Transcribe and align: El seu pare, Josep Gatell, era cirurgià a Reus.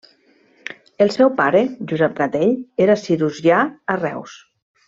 El 1.05 1.11
seu 1.15 1.29
pare, 1.43 1.61
Josep 1.93 2.17
Gatell, 2.23 2.57
era 2.87 2.99
cirurgià 3.05 3.63
a 3.97 4.03
Reus. 4.03 4.39